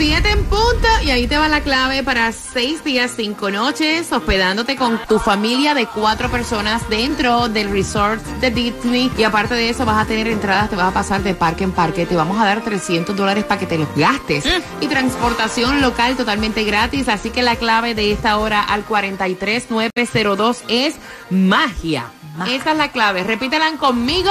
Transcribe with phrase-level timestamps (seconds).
[0.00, 4.74] 7 en punto y ahí te va la clave para 6 días, 5 noches, hospedándote
[4.74, 9.12] con tu familia de 4 personas dentro del resort de Disney.
[9.18, 11.72] Y aparte de eso, vas a tener entradas, te vas a pasar de parque en
[11.72, 12.06] parque.
[12.06, 14.44] Te vamos a dar 300 dólares para que te los gastes.
[14.80, 17.06] Y transportación local totalmente gratis.
[17.10, 20.94] Así que la clave de esta hora al 43902 es
[21.28, 22.06] magia.
[22.48, 23.22] Esa es la clave.
[23.22, 24.30] Repítelan conmigo.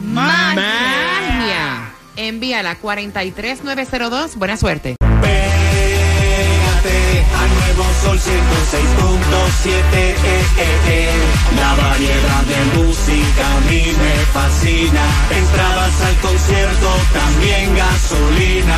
[0.00, 1.90] Magia.
[2.14, 4.36] Envíala 43902.
[4.36, 4.97] Buena suerte.
[5.20, 6.98] Pégate
[7.40, 11.08] al nuevo sol 106.7 eh, eh, eh.
[11.56, 18.76] La variedad de música a mí me fascina Entradas al concierto, también gasolina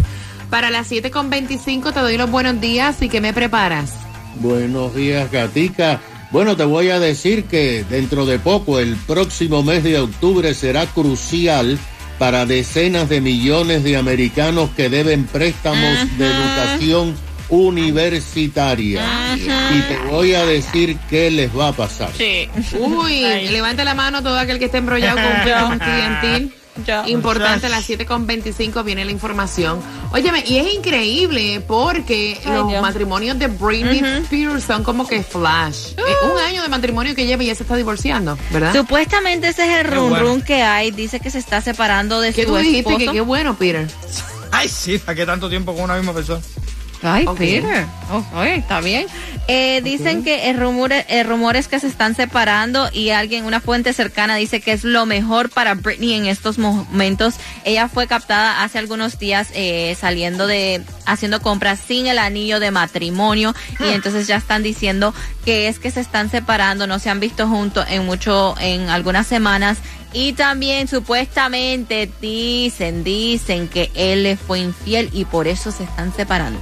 [0.50, 3.94] para las 7.25 te doy los buenos días y que me preparas.
[4.36, 6.00] Buenos días, Gatica.
[6.32, 10.86] Bueno, te voy a decir que dentro de poco, el próximo mes de octubre será
[10.86, 11.78] crucial
[12.20, 17.16] para decenas de millones de americanos que deben préstamos de educación
[17.50, 19.36] universitaria.
[19.36, 22.10] Y te voy a decir qué les va a pasar.
[22.18, 22.50] Sí.
[22.78, 23.22] Uy,
[23.52, 26.54] levanta la mano todo aquel que esté embrollado con un préstamo estudiantil.
[26.86, 27.08] Yo.
[27.08, 29.80] Importante, a las 7.25 viene la información.
[30.12, 32.82] Óyeme, y es increíble porque Ay, los Dios.
[32.84, 35.94] matrimonios de Britney Spears son como que flash.
[35.98, 36.34] Uh.
[36.34, 38.76] Un año de matrimonio que lleva y ya se está divorciando, ¿verdad?
[38.76, 40.92] Supuestamente ese es el run run que hay.
[40.92, 42.78] Dice que se está separando de ¿Qué su tú dijiste?
[42.82, 42.98] esposo.
[43.00, 43.88] Que qué bueno, Peter.
[44.52, 46.42] Ay, sí, ¿para qué tanto tiempo con una misma persona?
[47.04, 47.38] Ay, Ok.
[47.38, 47.86] Peter.
[48.12, 49.06] Oh, oye, está bien.
[49.48, 53.62] Eh, Dicen que el rumor, el rumor es que se están separando y alguien, una
[53.62, 57.36] fuente cercana, dice que es lo mejor para Britney en estos momentos.
[57.64, 62.72] Ella fue captada hace algunos días eh, saliendo de, haciendo compras sin el anillo de
[62.72, 65.14] matrimonio y entonces ya están diciendo
[65.46, 69.28] que es que se están separando, no se han visto juntos en mucho, en algunas
[69.28, 69.78] semanas.
[70.14, 76.14] Y también supuestamente dicen, dicen que él le fue infiel y por eso se están
[76.16, 76.60] separando.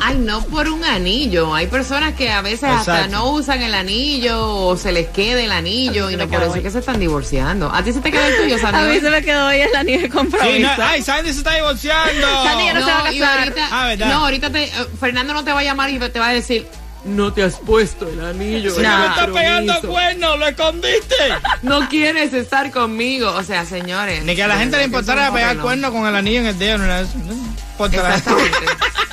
[0.00, 1.54] Ay, no por un anillo.
[1.54, 5.50] Hay personas que a veces hasta no usan el anillo o se les queda el
[5.52, 7.70] anillo y no por eso es que se están divorciando.
[7.74, 8.94] ¿A ti se te queda el tuyo, A Sandy?
[8.94, 10.68] mí se me quedó hoy el anillo de Sí, compromiso.
[10.78, 12.26] no, ay, Sandy se está divorciando.
[12.44, 13.38] Sandy ya no se va a casar.
[13.40, 14.08] ahorita, Ah, ¿verdad?
[14.08, 14.70] no, ahorita te, eh,
[15.00, 16.66] Fernando no te va a llamar y te va a decir,
[17.04, 18.72] no te has puesto el anillo.
[18.74, 21.14] De me está pegando cuernos, lo escondiste.
[21.62, 23.30] No quieres estar conmigo.
[23.32, 24.22] O sea, señores.
[24.24, 25.62] Ni que a la gente le importara no, pegar no.
[25.62, 26.78] cuernos con el anillo en el dedo.
[26.78, 28.58] No, era eso, no importa la- Exactamente.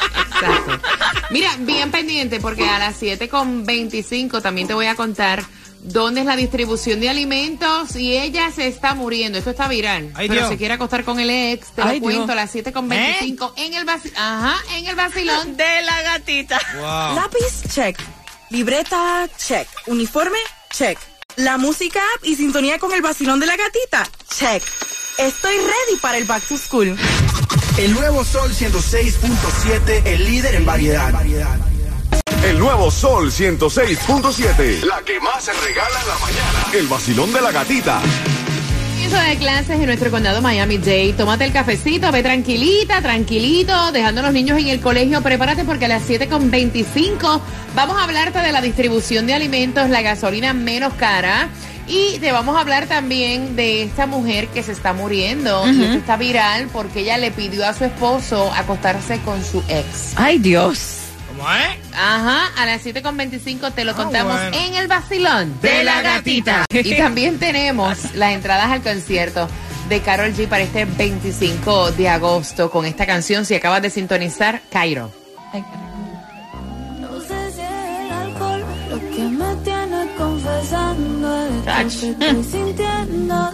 [0.45, 0.87] Exacto.
[1.31, 5.43] Mira, bien pendiente porque a las 7.25 también te voy a contar
[5.81, 9.37] dónde es la distribución de alimentos y ella se está muriendo.
[9.37, 10.11] Esto está viral.
[10.15, 10.49] Ay, pero Dios.
[10.49, 11.71] se quiere acostar con el ex.
[11.71, 12.31] Te Ay, lo cuento Dios.
[12.31, 15.57] a las 7.25 en el Ajá, en el vacilón.
[15.57, 16.59] De la gatita.
[16.75, 17.15] Wow.
[17.15, 17.97] Lápiz, check.
[18.49, 19.67] Libreta, check.
[19.87, 20.37] Uniforme,
[20.71, 20.97] check.
[21.37, 24.63] La música app y sintonía con el vacilón de la gatita, check.
[25.17, 26.95] Estoy ready para el back to school.
[27.77, 31.13] El nuevo Sol 106.7, el líder en variedad.
[32.45, 34.85] El nuevo Sol 106.7.
[34.85, 36.67] La que más se regala en la mañana.
[36.73, 38.01] El vacilón de la gatita.
[38.91, 41.15] Comienzo de clases en nuestro condado Miami-Dade.
[41.17, 45.21] Tómate el cafecito, ve tranquilita, tranquilito, dejando a los niños en el colegio.
[45.21, 47.41] Prepárate porque a las 7.25
[47.75, 51.49] vamos a hablarte de la distribución de alimentos, la gasolina menos cara.
[51.87, 55.67] Y te vamos a hablar también de esta mujer que se está muriendo.
[55.71, 60.13] Y esto está viral porque ella le pidió a su esposo acostarse con su ex.
[60.15, 61.01] Ay, Dios.
[61.27, 61.77] ¿Cómo es?
[61.93, 64.57] Ajá, a las 7.25 te lo contamos bueno.
[64.57, 66.65] en el vacilón De la gatita.
[66.69, 69.47] Y también tenemos las entradas al concierto
[69.89, 73.45] de Carol G para este 25 de agosto con esta canción.
[73.45, 75.11] Si acabas de sintonizar, Cairo.
[76.99, 80.07] No sé si es el alcohol lo que me tiene
[81.65, 83.51] confesando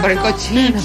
[0.00, 0.80] El el cochino.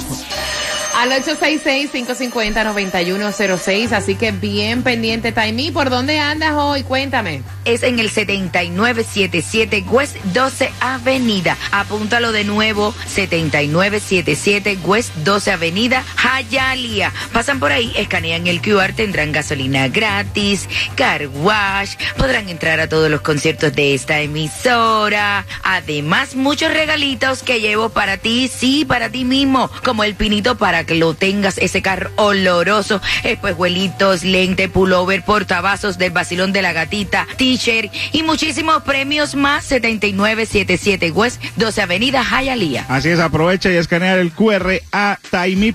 [0.96, 3.92] Al 866-550-9106.
[3.92, 5.70] Así que bien pendiente, Taimi.
[5.70, 6.82] ¿Por dónde andas hoy?
[6.82, 7.42] Cuéntame.
[7.64, 11.56] es en el 7977 West 12 Avenida.
[11.72, 16.04] Apúntalo de nuevo, 7977 West 12 Avenida,
[16.50, 17.12] Hialeah.
[17.32, 23.10] Pasan por ahí, escanean el QR, tendrán gasolina gratis, car wash, podrán entrar a todos
[23.10, 25.46] los conciertos de esta emisora.
[25.62, 30.83] Además, muchos regalitos que llevo para ti, sí, para ti mismo, como el pinito para
[30.84, 37.26] que lo tengas, ese carro oloroso, espejuelitos, lente, pullover, portavasos del vacilón de la gatita,
[37.36, 39.64] t-shirt y muchísimos premios más.
[39.64, 42.86] 7977 West 12 Avenida Hialeah.
[42.88, 45.74] Así es, aprovecha y escanea el QR a Taimi.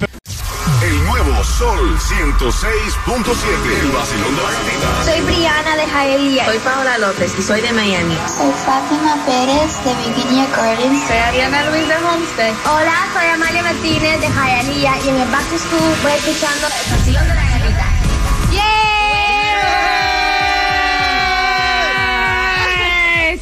[0.82, 3.82] El nuevo Sol 106.7.
[3.82, 5.04] El vacilón de la gatita.
[5.04, 6.46] Soy Briana de Hialeah.
[6.46, 8.18] Soy Paola López y soy de Miami.
[8.38, 11.06] Soy Fátima Pérez de Virginia Gardens.
[11.06, 12.54] Soy Ariana Luis de Homestead.
[12.64, 16.92] Hola, soy Amalia Martínez de Hialeah y en el Back to School voy escuchando el
[16.96, 17.86] vacilón de la gatita.
[18.52, 18.62] Yes.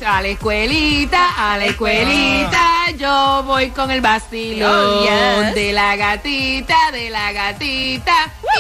[0.08, 5.56] A la escuelita, a la escuelita, yo voy con el vacilón Oh, yes.
[5.56, 8.14] de la gatita, de la gatita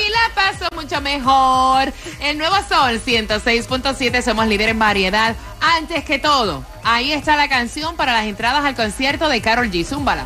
[0.05, 1.93] y la paso mucho mejor.
[2.21, 5.35] El nuevo Sol 106.7, somos líder en variedad.
[5.61, 9.85] Antes que todo, ahí está la canción para las entradas al concierto de Carol G.
[9.85, 10.25] Zúmbala.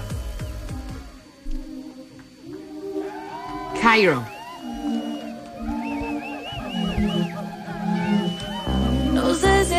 [3.82, 4.24] Cairo.
[9.14, 9.74] No sé si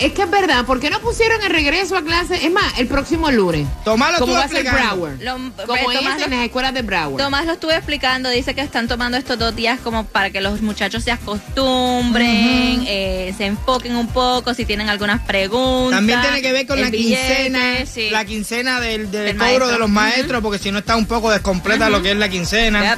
[0.00, 2.44] Es que es verdad, ¿por qué no pusieron el regreso a clase?
[2.46, 3.66] Es más, el próximo lunes.
[3.84, 4.82] Tomás lo Como estuvo va a ser.
[4.88, 5.20] Broward.
[5.20, 7.22] Lo- Como eh, es Tomás en las escuelas de Broward.
[7.22, 10.62] Tomás lo estuve explicando, dice que están tomando estos dos días como para que los
[10.62, 15.98] muchachos se acostumbren, eh, se enfoquen un poco, si tienen algunas preguntas.
[15.98, 18.08] También tiene que ver con la billete, quincena, sí.
[18.10, 19.68] la quincena del, del Del cobro maestro.
[19.68, 22.96] de los maestros, porque si no está un poco descompleta lo que es la quincena.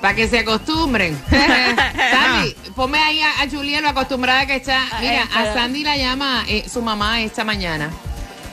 [0.00, 1.20] Para que se acostumbren.
[1.30, 3.46] Sandy, ponme ahí a, a
[3.82, 4.80] lo acostumbrada que está.
[5.00, 5.52] Mira, a.
[5.54, 7.90] Sandy la llama eh, su mamá esta mañana.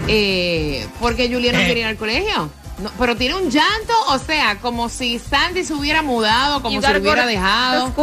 [0.07, 1.65] Eh, porque Julia no Eh.
[1.65, 2.49] quiere ir al colegio.
[2.79, 6.87] No, pero tiene un llanto, o sea, como si Sandy se hubiera mudado, como si
[6.93, 7.93] lo hubiera to- dejado.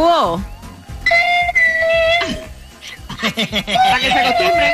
[3.21, 4.73] Para que se acostumbren.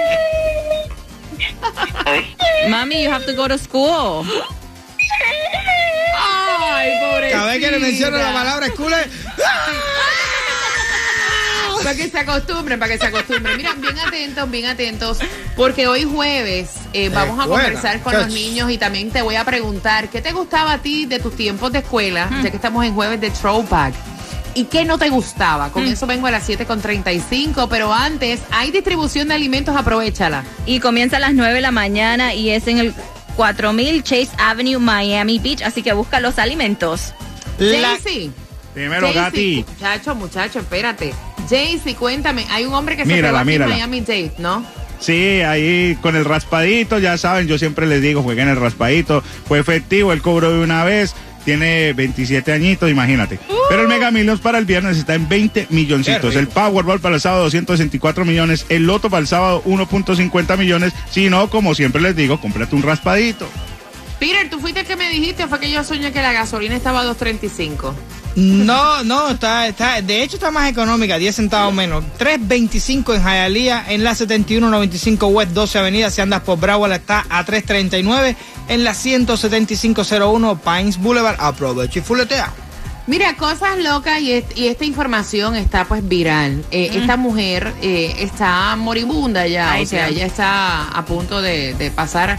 [2.70, 4.26] Mami, you have to go to school.
[7.52, 8.68] Vez que le menciono la palabra
[11.84, 13.58] Para que se acostumbren, para que se acostumbren.
[13.58, 15.18] Mira, bien atentos, bien atentos,
[15.56, 17.64] porque hoy jueves eh, vamos a Escuela.
[17.64, 21.08] conversar con los niños y también te voy a preguntar qué te gustaba a ti
[21.08, 22.44] de tus tiempos de escuela, Hmm.
[22.44, 23.96] ya que estamos en jueves de Throwback.
[24.54, 25.70] ¿Y qué no te gustaba?
[25.70, 25.72] Hmm.
[25.72, 30.44] Con eso vengo a las 7.35, pero antes hay distribución de alimentos, aprovechala.
[30.68, 32.94] Y comienza a las 9 de la mañana y es en el
[33.36, 37.14] 4000 Chase Avenue, Miami Beach, así que busca los alimentos.
[37.62, 38.32] La- Jaycee.
[38.76, 39.66] Jaycee, Gati.
[39.68, 41.14] Muchacho, muchacho, espérate.
[41.50, 43.74] Jaycee, cuéntame, hay un hombre que se Mírala, aquí en mírala.
[43.76, 44.66] Miami Dade, ¿no?
[45.00, 49.24] Sí, ahí con el raspadito, ya saben, yo siempre les digo, jueguen el raspadito.
[49.48, 51.14] Fue efectivo, el cobro de una vez.
[51.44, 53.40] Tiene 27 añitos, imagínate.
[53.68, 56.36] Pero el Mega Millions para el viernes está en 20 milloncitos.
[56.36, 58.68] El Powerball para el sábado 264 millones.
[58.70, 60.94] El Loto para el sábado 1.50 millones.
[61.10, 63.50] Si no, como siempre les digo, cómprate un raspadito.
[64.22, 67.02] Peter, tú fuiste el que me dijiste, fue que yo soñé que la gasolina estaba
[67.02, 67.92] a 2.35.
[68.36, 72.04] No, no, está, está, de hecho está más económica, 10 centavos menos.
[72.20, 77.44] 3.25 en Hialeah, en la 7195 West 12 Avenida, si andas por Broward está a
[77.44, 78.36] 3.39,
[78.70, 82.54] en la 17501 Pines Boulevard, aprovecha y fuletea.
[83.08, 86.64] Mira, cosas locas y, est- y esta información está pues viral.
[86.72, 91.74] Eh, Esta mujer eh, está moribunda ya, Ay, o sea, ella está a punto de,
[91.74, 92.38] de pasar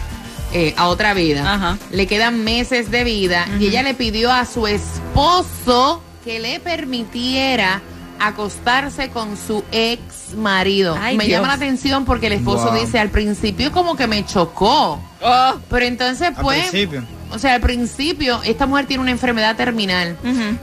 [0.52, 1.54] eh, a otra vida.
[1.54, 1.78] Ajá.
[1.90, 7.80] Le quedan meses de vida y ella le pidió a su esposo que le permitiera
[8.20, 10.96] acostarse con su ex marido.
[11.00, 11.36] Ay, me Dios.
[11.38, 12.80] llama la atención porque el esposo Wow.
[12.80, 15.00] dice al principio como que me chocó.
[15.20, 15.54] Oh.
[15.68, 17.02] Pero entonces Al pues principio.
[17.32, 20.16] o sea, al principio, esta mujer tiene una enfermedad terminal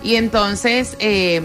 [0.03, 1.41] y entonces eh,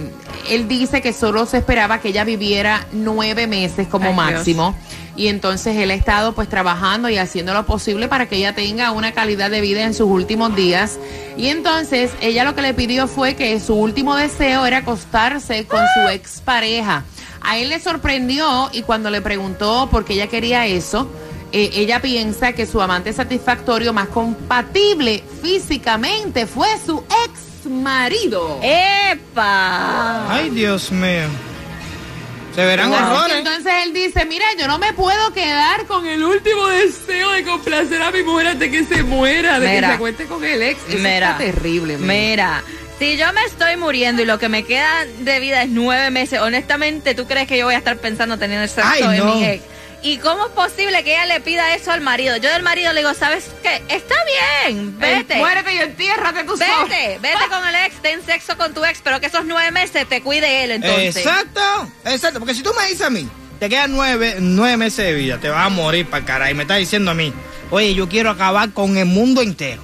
[0.48, 4.76] él dice que solo se esperaba que ella viviera nueve meses como Ay, máximo.
[5.16, 8.90] Y entonces él ha estado pues trabajando y haciendo lo posible para que ella tenga
[8.90, 10.98] una calidad de vida en sus últimos días.
[11.36, 15.80] Y entonces ella lo que le pidió fue que su último deseo era acostarse con
[15.94, 17.04] su expareja.
[17.40, 21.08] A él le sorprendió y cuando le preguntó por qué ella quería eso,
[21.52, 28.58] eh, ella piensa que su amante satisfactorio más compatible físicamente fue su ex marido.
[28.62, 30.34] ¡Epa!
[30.34, 31.53] Ay, Dios mío.
[32.54, 33.38] Se verán horrores.
[33.38, 38.00] Entonces él dice, mira, yo no me puedo quedar con el último deseo de complacer
[38.00, 40.80] a mi mujer antes que se muera, de que se acueste con el ex.
[40.88, 41.98] Eso Mira, está terrible.
[41.98, 42.62] Mira,
[42.98, 46.38] si yo me estoy muriendo y lo que me queda de vida es nueve meses,
[46.40, 49.34] honestamente, ¿tú crees que yo voy a estar pensando teniendo sexo Ay, en no.
[49.34, 49.64] mi ex?
[50.04, 52.36] ¿Y cómo es posible que ella le pida eso al marido?
[52.36, 53.82] Yo del marido le digo, ¿sabes qué?
[53.88, 54.14] Está
[54.66, 55.34] bien, vete.
[55.34, 56.58] Eh, muérete y entiérrate tú.
[56.58, 60.06] Vete, vete con el ex, ten sexo con tu ex, pero que esos nueve meses
[60.06, 61.16] te cuide él entonces.
[61.16, 62.38] Exacto, exacto.
[62.38, 63.26] Porque si tú me dices a mí,
[63.58, 66.52] te quedan nueve, nueve meses de vida, te vas a morir para caray.
[66.52, 67.32] Y me estás diciendo a mí,
[67.70, 69.82] oye, yo quiero acabar con el mundo entero.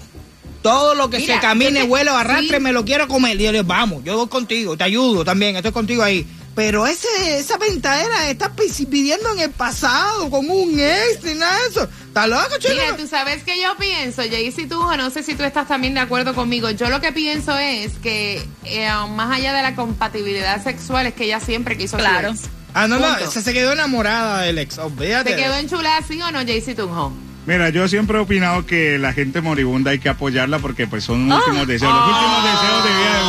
[0.60, 2.62] Todo lo que Mira, se camine, vuelo, arrastre, sí.
[2.62, 3.40] me lo quiero comer.
[3.40, 6.26] Y yo le digo, vamos, yo voy contigo, te ayudo también, estoy contigo ahí.
[6.54, 11.56] Pero ese, esa ventadera está pi- pidiendo en el pasado, con un ex y nada
[11.60, 11.88] de eso.
[12.08, 12.74] ¿Está loco, chico?
[12.74, 15.94] Mira, tú sabes que yo pienso, Jaycee, tú, o no sé si tú estás también
[15.94, 16.68] de acuerdo conmigo.
[16.70, 21.24] Yo lo que pienso es que eh, más allá de la compatibilidad sexual es que
[21.24, 22.30] ella siempre quiso su Claro.
[22.30, 22.42] ex.
[22.74, 25.30] Ah, no, no, se, se quedó enamorada del ex, olvídate.
[25.30, 27.12] ¿Te de quedó enchulada así o no, Jaycee Tunjo?
[27.46, 31.30] Mira, yo siempre he opinado que la gente moribunda hay que apoyarla porque pues son
[31.32, 31.92] últimos deseos.
[31.94, 33.24] Los últimos deseos de vida de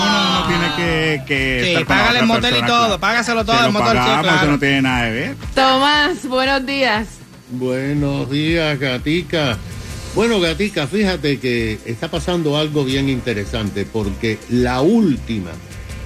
[0.75, 2.99] tiene que, que Sí, estar con la págale el motel y todo, claro.
[2.99, 4.37] págaselo todo el sí, pagamos, claro.
[4.37, 5.35] eso no tiene nada de ver.
[5.55, 7.07] Tomás, buenos días.
[7.51, 9.57] Buenos días, Gatica.
[10.15, 15.51] Bueno, Gatica, fíjate que está pasando algo bien interesante porque la última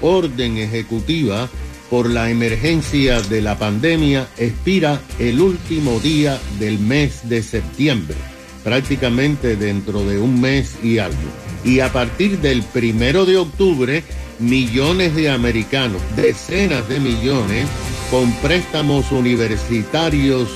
[0.01, 1.50] orden ejecutiva
[1.89, 8.15] por la emergencia de la pandemia expira el último día del mes de septiembre,
[8.63, 11.45] prácticamente dentro de un mes y algo.
[11.65, 14.03] Y a partir del primero de octubre,
[14.39, 17.67] millones de americanos, decenas de millones,
[18.12, 20.48] con préstamos universitarios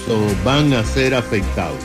[0.45, 1.79] van a ser afectados.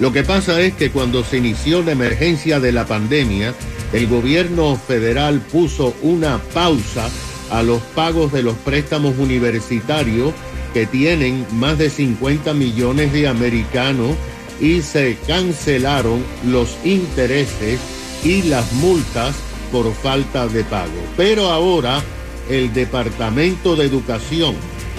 [0.00, 3.52] Lo que pasa es que cuando se inició la emergencia de la pandemia,
[3.92, 7.10] el gobierno federal puso una pausa
[7.50, 10.32] a los pagos de los préstamos universitarios
[10.72, 14.14] que tienen más de 50 millones de americanos
[14.60, 17.80] y se cancelaron los intereses
[18.24, 19.34] y las multas
[19.70, 21.00] por falta de pago.
[21.16, 22.02] Pero ahora
[22.48, 24.54] el Departamento de Educación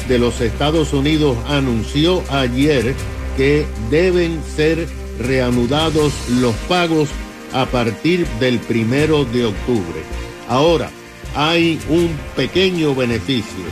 [0.08, 2.96] de los Estados Unidos anunció ayer
[3.38, 4.88] que deben ser
[5.20, 7.10] reanudados los pagos
[7.54, 10.04] a partir del primero de octubre.
[10.48, 10.90] Ahora,
[11.36, 13.64] hay un pequeño beneficio.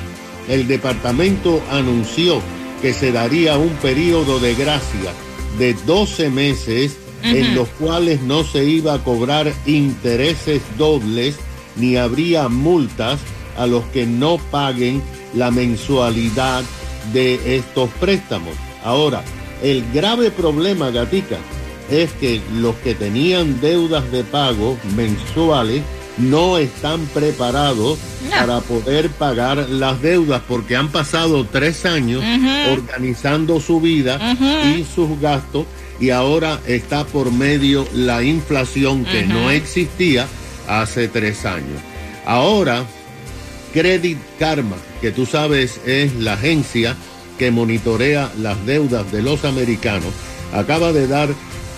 [0.48, 2.42] El departamento anunció
[2.82, 5.12] que se daría un periodo de gracia
[5.58, 11.38] de 12 meses en los cuales no se iba a cobrar intereses dobles
[11.76, 13.20] ni habría multas
[13.58, 15.02] a los que no paguen
[15.34, 16.64] la mensualidad
[17.14, 18.56] de estos préstamos.
[18.84, 19.24] Ahora,
[19.62, 21.38] el grave problema, Gatica,
[21.90, 25.84] es que los que tenían deudas de pago mensuales
[26.18, 32.24] no están preparados para poder pagar las deudas porque han pasado tres años
[32.72, 34.20] organizando su vida
[34.76, 35.66] y sus gastos
[36.00, 40.28] y ahora está por medio la inflación que no existía
[40.68, 41.80] hace tres años.
[42.26, 42.86] Ahora,
[43.74, 46.96] Credit Karma, que tú sabes es la agencia
[47.38, 50.14] que monitorea las deudas de los americanos,
[50.54, 51.30] acaba de dar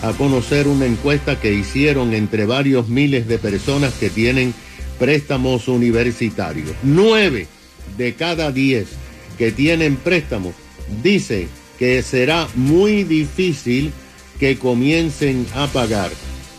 [0.01, 4.53] a conocer una encuesta que hicieron entre varios miles de personas que tienen
[4.97, 6.71] préstamos universitarios.
[6.83, 7.47] Nueve
[7.97, 8.87] de cada diez
[9.37, 10.53] que tienen préstamos
[11.03, 11.47] dice
[11.77, 13.91] que será muy difícil
[14.39, 16.11] que comiencen a pagar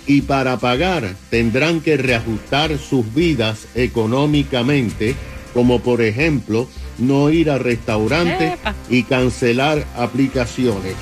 [0.06, 5.14] y para pagar tendrán que reajustar sus vidas económicamente,
[5.54, 6.68] como por ejemplo
[6.99, 8.75] no ir a restaurantes Epa.
[8.88, 10.94] y cancelar aplicaciones.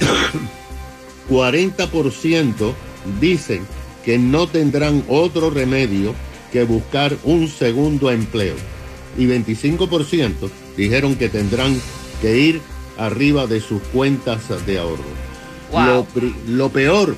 [1.30, 2.74] 40%
[3.20, 3.62] dicen
[4.04, 6.14] que no tendrán otro remedio
[6.52, 8.56] que buscar un segundo empleo
[9.16, 11.80] y 25% dijeron que tendrán
[12.20, 12.60] que ir
[12.98, 15.29] arriba de sus cuentas de ahorro.
[15.72, 16.06] Wow.
[16.14, 17.16] Lo, lo peor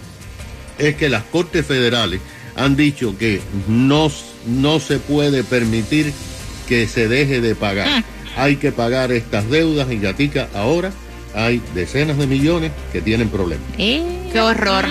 [0.78, 2.20] es que las Cortes Federales
[2.56, 4.10] han dicho que no,
[4.46, 6.12] no se puede permitir
[6.68, 8.04] que se deje de pagar.
[8.36, 10.90] Hay que pagar estas deudas y Gatica ahora
[11.34, 13.66] hay decenas de millones que tienen problemas.
[13.76, 14.86] Qué horror.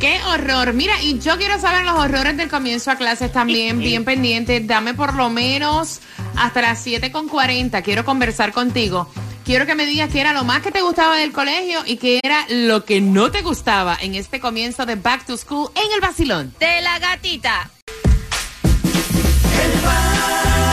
[0.00, 0.74] Qué horror.
[0.74, 4.60] Mira, y yo quiero saber los horrores del comienzo a clases también, bien pendiente.
[4.60, 6.00] Dame por lo menos
[6.36, 7.82] hasta las 7.40.
[7.82, 9.10] Quiero conversar contigo.
[9.48, 12.20] Quiero que me digas qué era lo más que te gustaba del colegio y qué
[12.22, 16.02] era lo que no te gustaba en este comienzo de Back to School en el
[16.02, 16.52] vacilón.
[16.60, 17.70] De la gatita.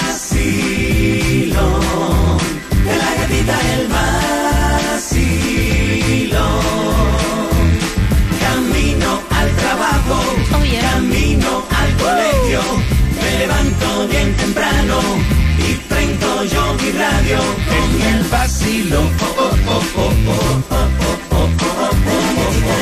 [0.04, 0.68] vacilón,
[2.84, 5.22] de la gatita el vacilón.
[8.42, 10.22] Camino al trabajo,
[10.82, 12.62] camino al colegio,
[13.22, 15.35] me levanto bien temprano
[15.70, 16.20] y traen
[16.52, 19.02] yo mi radio con el vacilo.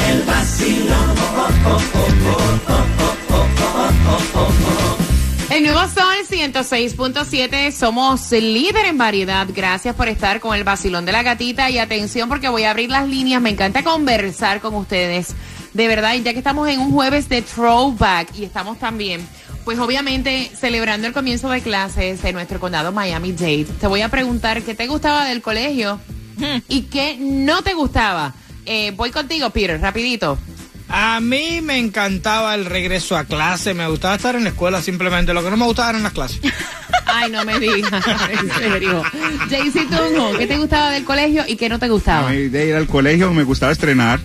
[0.10, 0.96] El vacilo.
[5.50, 9.48] El nuevo Sol 106.7, somos líder en variedad.
[9.54, 12.90] Gracias por estar con el vacilón de la gatita y atención porque voy a abrir
[12.90, 13.42] las líneas.
[13.42, 15.36] Me encanta conversar con ustedes.
[15.74, 19.28] De verdad, ya que estamos en un jueves de throwback y estamos también
[19.66, 24.62] pues obviamente celebrando el comienzo de clases de nuestro condado Miami-Dade, te voy a preguntar
[24.64, 26.00] qué te gustaba del colegio
[26.68, 28.34] y qué no te gustaba.
[28.66, 30.38] Eh, voy contigo, Peter, rapidito.
[30.90, 35.34] A mí me encantaba el regreso a clase, me gustaba estar en la escuela simplemente,
[35.34, 36.40] lo que no me gustaba eran las clases.
[37.06, 39.04] Ay, no me digas, en serio.
[39.50, 42.30] Jaycee Tunjo, ¿qué te gustaba del colegio y qué no te A gustaba?
[42.30, 44.20] mí de ir al colegio me gustaba estrenar.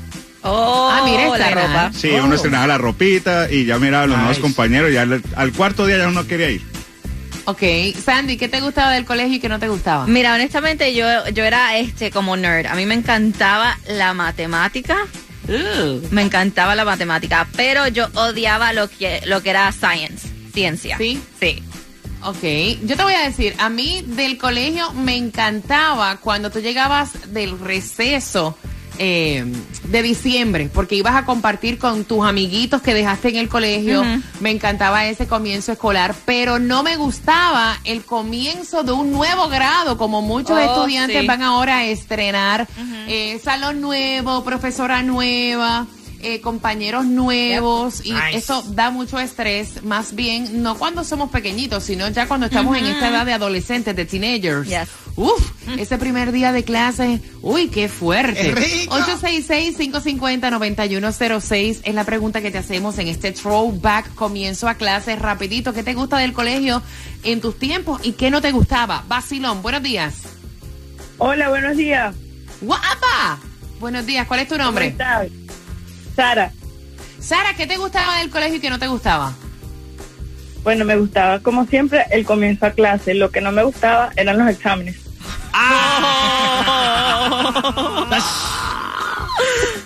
[0.51, 1.93] Oh, Ah, mira, la ropa.
[1.95, 4.93] Sí, uno estrenaba la ropita y ya miraba a los nuevos compañeros.
[4.93, 6.63] Ya al, al cuarto día ya uno quería ir.
[7.45, 7.63] Ok,
[8.05, 10.07] Sandy, ¿qué te gustaba del colegio y qué no te gustaba?
[10.07, 12.67] Mira, honestamente yo, yo era este como nerd.
[12.67, 14.97] A mí me encantaba la matemática.
[15.49, 20.99] Uh, Me encantaba la matemática, pero yo odiaba lo que, lo que era science, ciencia.
[20.99, 21.19] ¿Sí?
[21.41, 21.63] Sí.
[22.23, 27.33] ok, yo te voy a decir, a mí del colegio me encantaba cuando tú llegabas
[27.33, 28.59] del receso
[28.99, 29.45] eh,
[29.85, 34.03] de diciembre, porque ibas a compartir con tus amiguitos que dejaste en el colegio.
[34.41, 39.97] Me encantaba ese comienzo escolar, pero no me gustaba el comienzo de un nuevo grado,
[39.97, 41.27] como muchos Oh, estudiantes sí.
[41.27, 42.67] van ahora a estrenar
[43.07, 45.87] eh, salón nuevo, profesora nueva.
[46.21, 48.39] eh, compañeros nuevos y Nice.
[48.39, 52.87] eso da mucho estrés, más bien no cuando somos pequeñitos, sino ya cuando estamos en
[52.87, 54.67] esta edad de adolescentes, de teenagers.
[54.69, 54.89] Yes.
[55.19, 58.41] Uf, ese primer día de clase, uy, qué fuerte.
[58.41, 58.95] ¡Qué rico!
[58.95, 65.73] 866-550-9106 es la pregunta que te hacemos en este throwback comienzo a clase rapidito.
[65.73, 66.85] ¿Qué te gusta del colegio
[67.25, 69.03] en tus tiempos y qué no te gustaba?
[69.09, 70.23] Basilón, buenos días.
[71.19, 72.15] Hola, buenos días.
[72.61, 73.41] ¡Guapa!
[73.81, 74.95] Buenos días, ¿cuál es tu nombre?
[76.15, 76.53] Sara.
[77.19, 79.35] Sara, ¿qué te gustaba del colegio y qué no te gustaba?
[80.63, 83.15] Bueno, me gustaba, como siempre, el comienzo a clase.
[83.15, 85.08] Lo que no me gustaba eran los exámenes.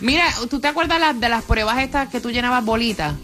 [0.01, 3.15] Mira, ¿tú te acuerdas las- de las pruebas estas que tú llenabas bolitas?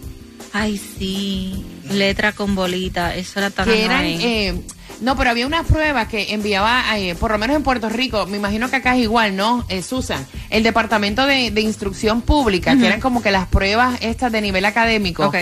[0.53, 1.65] Ay, sí.
[1.91, 3.15] Letra con bolita.
[3.15, 4.63] Eso era tan que eran eh,
[5.01, 8.37] no pero había unas pruebas que enviaba eh, por lo menos en Puerto Rico me
[8.37, 12.87] imagino que acá es igual no Eh, Susan el departamento de, de instrucción pública que
[12.87, 15.27] eran como que las pruebas estas de nivel académico.
[15.27, 15.37] Ok.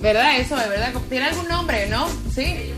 [0.00, 2.72] verdad eso es verdad tiene algún nombre no sí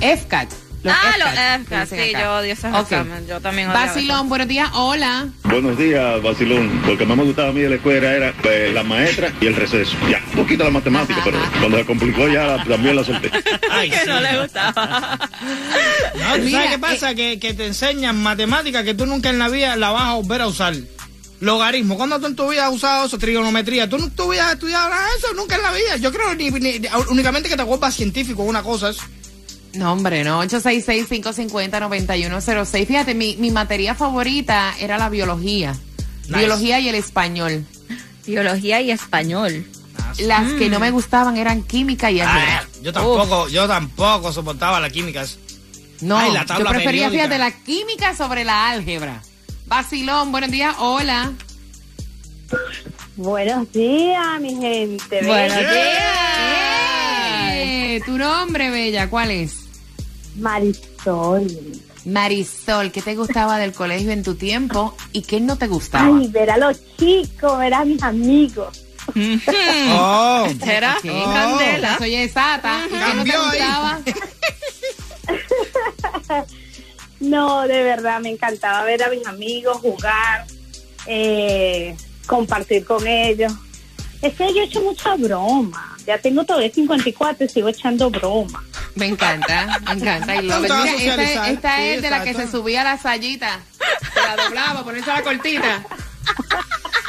[0.00, 0.48] FCAT
[0.82, 2.22] los ah, los FCAT, sí, acá.
[2.22, 2.80] yo odio esos Ok.
[2.84, 3.28] exámenes.
[3.28, 6.80] Yo también odiaba Basilón buenos días hola Buenos días, Basilón.
[6.86, 9.46] Lo que más me gustaba a mí de la escuela era pues, la maestra y
[9.46, 9.94] el receso.
[10.10, 13.30] Ya, un poquito la matemática, pero cuando se complicó ya la- también la solté.
[13.70, 14.06] Ay, que sí.
[14.06, 15.18] no le gustaba.
[16.18, 17.14] No, ¿tú Mira, ¿sabes qué pasa?
[17.14, 20.40] que, que te enseñan matemáticas que tú nunca en la vida la vas a volver
[20.40, 20.74] a usar.
[21.40, 21.96] Logaritmo.
[21.98, 23.18] ¿Cuándo tú en tu vida has usado eso?
[23.18, 23.86] Trigonometría.
[23.88, 25.34] ¿Tú en tu vida has estudiado nada de eso?
[25.34, 25.96] Nunca en la vida.
[25.98, 28.96] Yo creo ni, ni- únicamente que te vuelvas científico, una cosa es.
[29.74, 30.42] No, hombre, no.
[30.44, 32.86] 866-550-9106.
[32.86, 35.74] Fíjate, mi, mi materia favorita era la biología.
[36.26, 36.38] Nice.
[36.38, 37.64] Biología y el español.
[38.26, 39.64] Biología y español.
[40.20, 42.62] Las que no me gustaban eran química y álgebra.
[42.62, 45.24] Ah, yo tampoco, yo tampoco soportaba la química.
[46.00, 47.10] No, ay, la yo prefería, periódica.
[47.10, 49.22] fíjate, la química sobre la álgebra.
[49.66, 51.32] Basilón, buenos días, hola.
[53.16, 55.24] Buenos días, mi gente.
[55.24, 55.58] Buenos
[57.52, 59.59] Eh, tu nombre, Bella, ¿cuál es?
[60.36, 61.46] Marisol.
[62.04, 66.06] Marisol, ¿qué te gustaba del colegio en tu tiempo y qué no te gustaba?
[66.06, 68.68] Ay, ver a los chicos, ver a mis amigos.
[69.92, 71.02] Oh, Era Ok.
[71.02, 71.98] candela.
[71.98, 72.84] Soy exata.
[72.86, 74.00] ¿Y qué no te gustaba?
[77.20, 80.46] No, de verdad, me encantaba ver a mis amigos, jugar,
[81.04, 81.94] eh,
[82.26, 83.52] compartir con ellos.
[84.22, 85.98] Es que yo he hecho mucha broma.
[86.06, 88.64] Ya tengo todavía 54 y sigo echando broma.
[88.94, 90.36] Me encanta, me encanta.
[90.36, 91.48] Y lo Mira, esta, socializar.
[91.50, 93.60] esta Sí, es de la que se subía a la sayita,
[94.14, 95.82] se la doblaba, ponerse la cortita.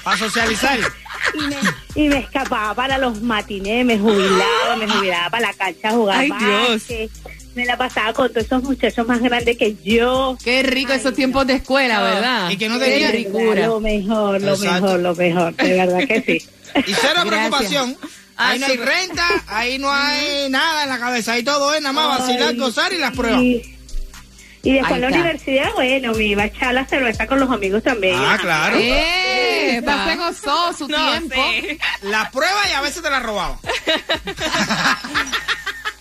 [0.03, 0.79] para socializar.
[1.35, 1.55] Y me,
[1.95, 6.19] y me escapaba para los matinés, me jubilaba, me jubilaba para la cancha a jugar
[6.19, 6.83] Ay, Dios.
[7.55, 10.37] me la pasaba con todos esos muchachos más grandes que yo.
[10.43, 12.49] Qué rico esos tiempos de escuela, ¿verdad?
[12.49, 13.67] Y que no tenía- ricura.
[13.67, 14.81] Lo mejor, lo Exacto.
[14.81, 16.49] mejor, lo mejor, de verdad que sí.
[16.87, 17.25] Y cero Gracias.
[17.27, 17.97] preocupación.
[18.41, 21.93] Ahí no hay renta, ahí no hay nada en la cabeza, ahí todo es nada
[21.93, 23.41] más vacilar, gozar y las pruebas.
[23.41, 23.77] Y,
[24.63, 28.15] después en la universidad, bueno, me iba a echar la cerveza con los amigos también.
[28.17, 28.77] Ah, claro.
[28.79, 29.83] ¡Eh!
[29.83, 31.35] Se gozó su No tiempo.
[32.03, 33.57] La prueba y a veces te la robaba.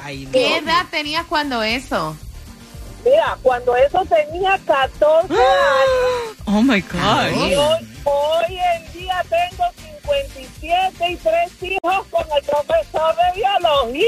[0.02, 2.16] Ay, ¿Qué edad tenías cuando eso?
[3.04, 7.32] Mira, cuando eso tenía 14 años, Oh my God.
[7.36, 7.54] hoy,
[8.04, 9.64] hoy en día tengo
[10.24, 14.06] 57 y tres hijos con el profesor de biología.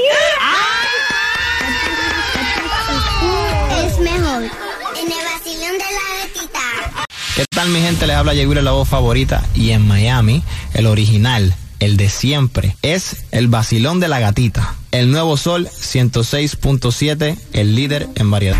[3.85, 4.43] Es mejor.
[4.43, 7.05] En el vacilón de la gatita.
[7.35, 8.07] ¿Qué tal mi gente?
[8.07, 9.43] Les habla Yeguira, la voz favorita.
[9.53, 10.43] Y en Miami,
[10.73, 14.75] el original, el de siempre, es el vacilón de la gatita.
[14.91, 18.57] El nuevo sol 106.7, el líder en variedad.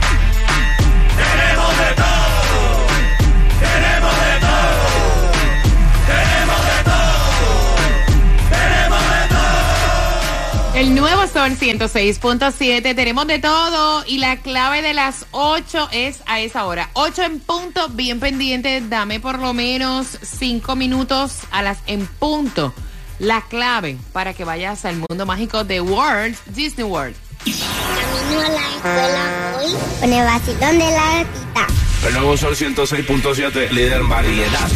[11.39, 16.89] Sol 106.7, tenemos de todo y la clave de las 8 es a esa hora.
[16.95, 22.73] 8 en punto, bien pendiente, dame por lo menos 5 minutos a las en punto.
[23.19, 27.15] La clave para que vayas al mundo mágico de World, Disney World.
[27.45, 31.67] Camino a la escuela hoy con el vacilón de la gatita.
[32.06, 34.69] El nuevo sol 106.7, líder variedad.